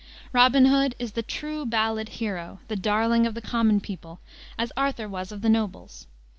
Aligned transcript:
Robin 0.33 0.65
Hood 0.65 0.95
is 0.97 1.11
the 1.11 1.21
true 1.21 1.63
ballad 1.63 2.09
hero, 2.09 2.57
the 2.69 2.75
darling 2.75 3.27
of 3.27 3.35
the 3.35 3.39
common 3.41 3.79
people, 3.79 4.19
as 4.57 4.71
Arthur 4.75 5.07
was 5.07 5.31
of 5.31 5.43
the 5.43 5.47
nobles. 5.49 6.07